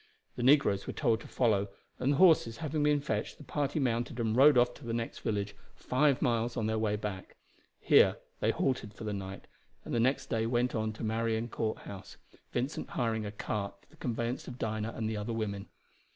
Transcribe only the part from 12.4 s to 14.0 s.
Vincent hiring a cart for the